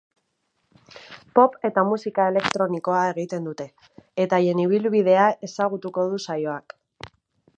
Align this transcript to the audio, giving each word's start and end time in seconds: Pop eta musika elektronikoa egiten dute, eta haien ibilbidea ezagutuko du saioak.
Pop 1.39 1.57
eta 1.69 1.83
musika 1.89 2.25
elektronikoa 2.31 3.03
egiten 3.11 3.45
dute, 3.49 3.67
eta 4.25 4.41
haien 4.41 4.63
ibilbidea 4.65 5.27
ezagutuko 5.49 6.09
du 6.15 6.23
saioak. 6.25 6.75